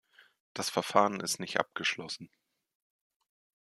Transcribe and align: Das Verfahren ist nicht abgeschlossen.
Das 0.55 0.71
Verfahren 0.71 1.19
ist 1.19 1.39
nicht 1.39 1.59
abgeschlossen. 1.59 2.31